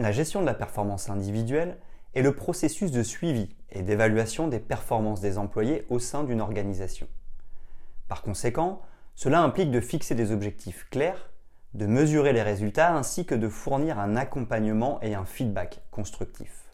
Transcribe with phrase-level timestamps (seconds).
[0.00, 1.76] La gestion de la performance individuelle
[2.14, 7.06] est le processus de suivi et d'évaluation des performances des employés au sein d'une organisation.
[8.08, 8.80] Par conséquent,
[9.14, 11.28] cela implique de fixer des objectifs clairs,
[11.74, 16.72] de mesurer les résultats ainsi que de fournir un accompagnement et un feedback constructif.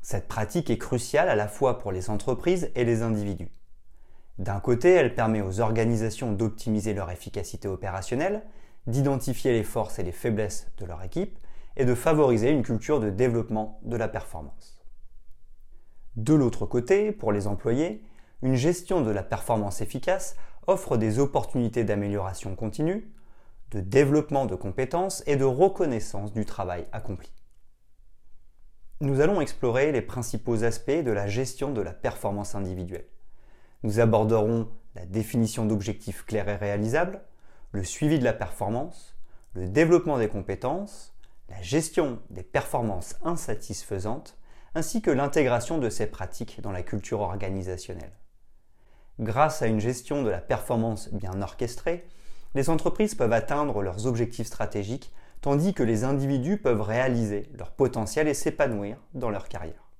[0.00, 3.52] Cette pratique est cruciale à la fois pour les entreprises et les individus.
[4.38, 8.42] D'un côté, elle permet aux organisations d'optimiser leur efficacité opérationnelle,
[8.86, 11.38] d'identifier les forces et les faiblesses de leur équipe
[11.80, 14.84] et de favoriser une culture de développement de la performance.
[16.14, 18.04] De l'autre côté, pour les employés,
[18.42, 23.10] une gestion de la performance efficace offre des opportunités d'amélioration continue,
[23.70, 27.32] de développement de compétences et de reconnaissance du travail accompli.
[29.00, 33.08] Nous allons explorer les principaux aspects de la gestion de la performance individuelle.
[33.84, 37.22] Nous aborderons la définition d'objectifs clairs et réalisables,
[37.72, 39.16] le suivi de la performance,
[39.54, 41.14] le développement des compétences,
[41.50, 44.38] la gestion des performances insatisfaisantes,
[44.74, 48.12] ainsi que l'intégration de ces pratiques dans la culture organisationnelle.
[49.18, 52.06] Grâce à une gestion de la performance bien orchestrée,
[52.54, 58.28] les entreprises peuvent atteindre leurs objectifs stratégiques tandis que les individus peuvent réaliser leur potentiel
[58.28, 59.90] et s'épanouir dans leur carrière.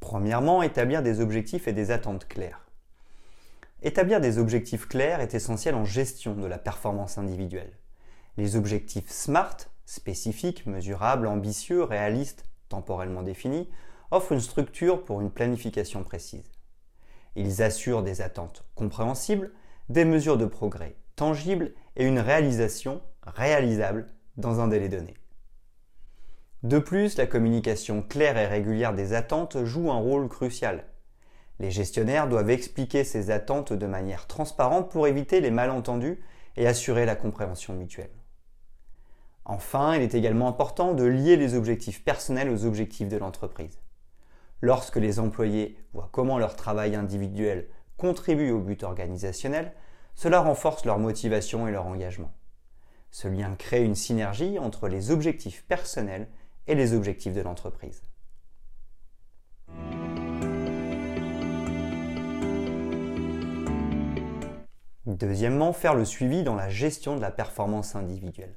[0.00, 2.69] Premièrement, établir des objectifs et des attentes claires.
[3.82, 7.72] Établir des objectifs clairs est essentiel en gestion de la performance individuelle.
[8.36, 13.68] Les objectifs SMART, spécifiques, mesurables, ambitieux, réalistes, temporellement définis,
[14.10, 16.50] offrent une structure pour une planification précise.
[17.36, 19.52] Ils assurent des attentes compréhensibles,
[19.88, 24.08] des mesures de progrès tangibles et une réalisation réalisable
[24.38, 25.14] dans un délai donné.
[26.62, 30.86] De plus, la communication claire et régulière des attentes joue un rôle crucial.
[31.60, 36.18] Les gestionnaires doivent expliquer ces attentes de manière transparente pour éviter les malentendus
[36.56, 38.10] et assurer la compréhension mutuelle.
[39.44, 43.78] Enfin, il est également important de lier les objectifs personnels aux objectifs de l'entreprise.
[44.62, 49.74] Lorsque les employés voient comment leur travail individuel contribue au but organisationnel,
[50.14, 52.32] cela renforce leur motivation et leur engagement.
[53.10, 56.28] Ce lien crée une synergie entre les objectifs personnels
[56.66, 58.02] et les objectifs de l'entreprise.
[65.10, 68.54] Deuxièmement, faire le suivi dans la gestion de la performance individuelle.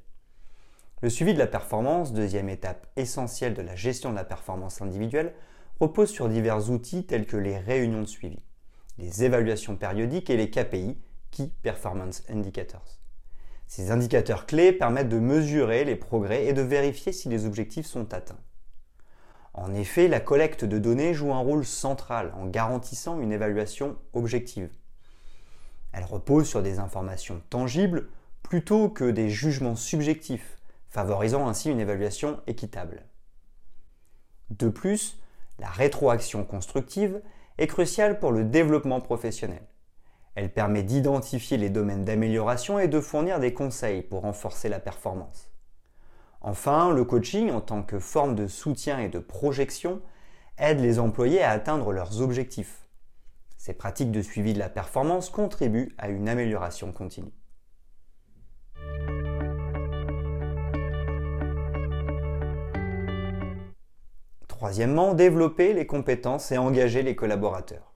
[1.02, 5.34] Le suivi de la performance, deuxième étape essentielle de la gestion de la performance individuelle,
[5.80, 8.38] repose sur divers outils tels que les réunions de suivi,
[8.98, 10.96] les évaluations périodiques et les KPI,
[11.32, 13.00] Key Performance Indicators.
[13.66, 18.14] Ces indicateurs clés permettent de mesurer les progrès et de vérifier si les objectifs sont
[18.14, 18.38] atteints.
[19.54, 24.70] En effet, la collecte de données joue un rôle central en garantissant une évaluation objective.
[25.94, 28.08] Elle repose sur des informations tangibles
[28.42, 33.04] plutôt que des jugements subjectifs, favorisant ainsi une évaluation équitable.
[34.50, 35.20] De plus,
[35.60, 37.22] la rétroaction constructive
[37.58, 39.62] est cruciale pour le développement professionnel.
[40.34, 45.52] Elle permet d'identifier les domaines d'amélioration et de fournir des conseils pour renforcer la performance.
[46.40, 50.02] Enfin, le coaching en tant que forme de soutien et de projection
[50.58, 52.83] aide les employés à atteindre leurs objectifs.
[53.64, 57.32] Ces pratiques de suivi de la performance contribuent à une amélioration continue.
[64.48, 67.94] Troisièmement, développer les compétences et engager les collaborateurs.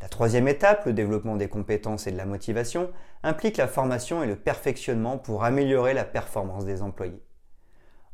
[0.00, 2.90] La troisième étape, le développement des compétences et de la motivation,
[3.22, 7.22] implique la formation et le perfectionnement pour améliorer la performance des employés.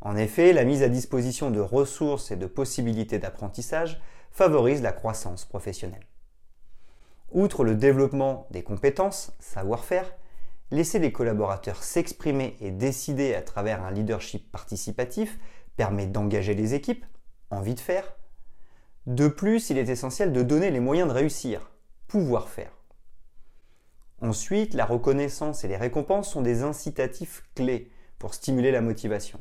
[0.01, 5.45] En effet, la mise à disposition de ressources et de possibilités d'apprentissage favorise la croissance
[5.45, 6.09] professionnelle.
[7.35, 10.15] Outre le développement des compétences, savoir-faire,
[10.71, 15.41] laisser les collaborateurs s'exprimer et décider à travers un leadership participatif
[15.77, 17.05] permet d'engager les équipes,
[17.51, 18.15] envie de faire.
[19.07, 21.73] De plus, il est essentiel de donner les moyens de réussir,
[22.07, 22.71] pouvoir faire.
[24.21, 27.91] Ensuite, la reconnaissance et les récompenses sont des incitatifs clés
[28.21, 29.41] pour stimuler la motivation.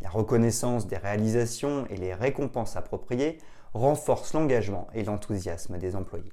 [0.00, 3.36] La reconnaissance des réalisations et les récompenses appropriées
[3.74, 6.32] renforce l'engagement et l'enthousiasme des employés.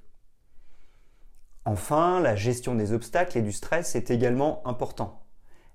[1.65, 5.23] Enfin, la gestion des obstacles et du stress est également important.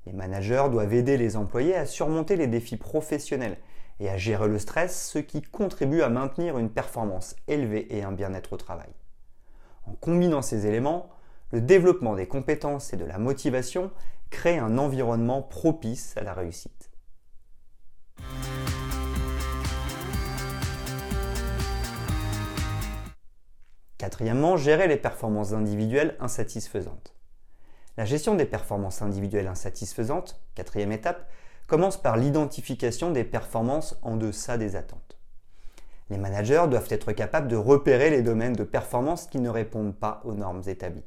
[0.06, 3.56] Les managers doivent aider les employés à surmonter les défis professionnels
[4.00, 8.12] et à gérer le stress, ce qui contribue à maintenir une performance élevée et un
[8.12, 8.90] bien-être au travail.
[9.86, 11.10] En combinant ces éléments,
[11.52, 13.90] le développement des compétences et de la motivation
[14.30, 16.90] crée un environnement propice à la réussite.
[23.98, 27.14] Quatrièmement, gérer les performances individuelles insatisfaisantes.
[27.96, 31.30] La gestion des performances individuelles insatisfaisantes, quatrième étape,
[31.68, 35.16] commence par l'identification des performances en deçà des attentes.
[36.10, 40.20] Les managers doivent être capables de repérer les domaines de performance qui ne répondent pas
[40.24, 41.06] aux normes établies.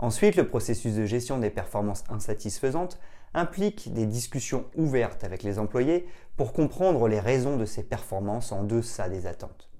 [0.00, 2.98] Ensuite, le processus de gestion des performances insatisfaisantes
[3.34, 8.64] implique des discussions ouvertes avec les employés pour comprendre les raisons de ces performances en
[8.64, 9.71] deçà des attentes.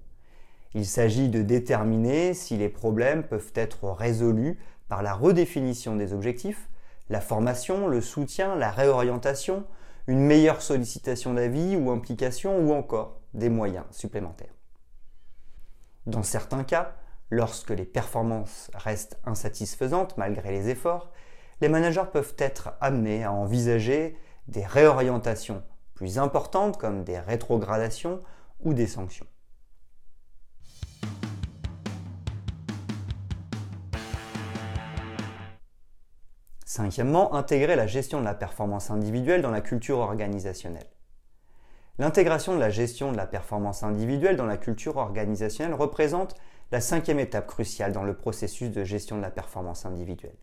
[0.75, 4.59] Il s'agit de déterminer si les problèmes peuvent être résolus
[4.89, 6.71] par la redéfinition des objectifs,
[7.11, 9.65] la formation, le soutien, la réorientation,
[10.07, 14.55] une meilleure sollicitation d'avis ou implication ou encore des moyens supplémentaires.
[16.07, 16.97] Dans certains cas,
[17.31, 21.13] lorsque les performances restent insatisfaisantes malgré les efforts,
[21.61, 24.17] les managers peuvent être amenés à envisager
[24.49, 25.63] des réorientations
[25.95, 28.21] plus importantes comme des rétrogradations
[28.61, 29.27] ou des sanctions.
[36.75, 40.89] Cinquièmement, intégrer la gestion de la performance individuelle dans la culture organisationnelle.
[41.99, 46.35] L'intégration de la gestion de la performance individuelle dans la culture organisationnelle représente
[46.71, 50.39] la cinquième étape cruciale dans le processus de gestion de la performance individuelle.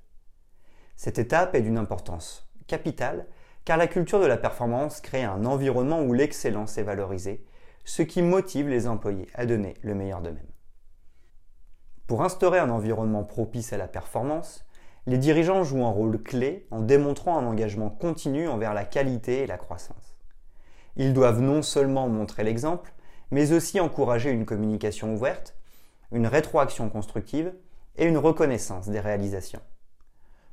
[0.95, 3.25] Cette étape est d'une importance capitale
[3.65, 7.43] car la culture de la performance crée un environnement où l'excellence est valorisée,
[7.85, 10.45] ce qui motive les employés à donner le meilleur d'eux-mêmes.
[12.05, 14.68] Pour instaurer un environnement propice à la performance,
[15.05, 19.47] les dirigeants jouent un rôle clé en démontrant un engagement continu envers la qualité et
[19.47, 20.15] la croissance.
[20.95, 22.93] Ils doivent non seulement montrer l'exemple,
[23.31, 25.55] mais aussi encourager une communication ouverte,
[26.11, 27.53] une rétroaction constructive
[27.95, 29.61] et une reconnaissance des réalisations.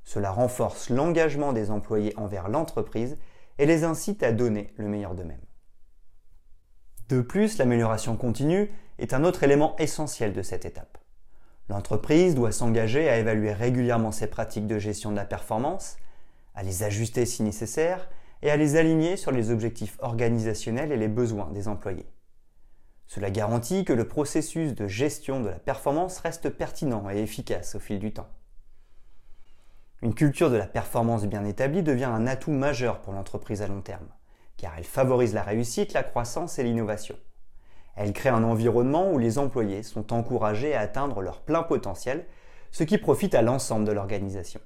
[0.05, 3.19] Cela renforce l'engagement des employés envers l'entreprise
[3.59, 5.41] et les incite à donner le meilleur d'eux-mêmes.
[7.09, 10.99] De plus, l'amélioration continue est un autre élément essentiel de cette étape.
[11.69, 15.97] L'entreprise doit s'engager à évaluer régulièrement ses pratiques de gestion de la performance,
[16.55, 18.09] à les ajuster si nécessaire
[18.43, 22.07] et à les aligner sur les objectifs organisationnels et les besoins des employés.
[23.07, 27.81] Cela garantit que le processus de gestion de la performance reste pertinent et efficace au
[27.81, 28.29] fil du temps.
[30.03, 33.81] Une culture de la performance bien établie devient un atout majeur pour l'entreprise à long
[33.81, 34.09] terme,
[34.57, 37.17] car elle favorise la réussite, la croissance et l'innovation.
[37.97, 42.27] Elle crée un environnement où les employés sont encouragés à atteindre leur plein potentiel,
[42.71, 44.61] ce qui profite à l'ensemble de l'organisation.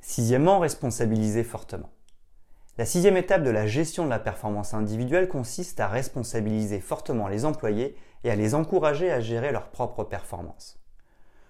[0.00, 1.90] Sixièmement, responsabiliser fortement.
[2.78, 7.44] La sixième étape de la gestion de la performance individuelle consiste à responsabiliser fortement les
[7.44, 10.78] employés et à les encourager à gérer leur propre performance.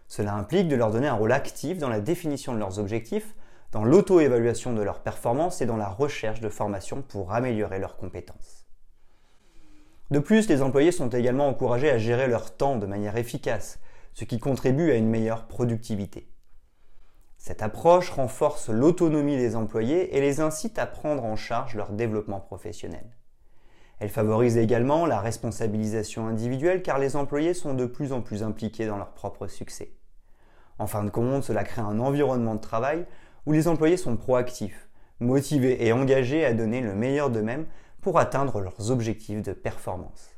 [0.09, 3.35] Cela implique de leur donner un rôle actif dans la définition de leurs objectifs,
[3.73, 8.67] dans l'auto-évaluation de leurs performances et dans la recherche de formation pour améliorer leurs compétences.
[10.11, 13.81] De plus, les employés sont également encouragés à gérer leur temps de manière efficace,
[14.15, 16.29] ce qui contribue à une meilleure productivité.
[17.39, 22.41] Cette approche renforce l'autonomie des employés et les incite à prendre en charge leur développement
[22.41, 23.05] professionnel.
[23.99, 28.87] Elle favorise également la responsabilisation individuelle car les employés sont de plus en plus impliqués
[28.87, 29.93] dans leur propre succès.
[30.79, 33.07] En fin de compte, cela crée un environnement de travail
[33.47, 34.89] où les employés sont proactifs,
[35.21, 37.67] motivés et engagés à donner le meilleur d'eux-mêmes
[38.03, 40.36] pour atteindre leurs objectifs de performance.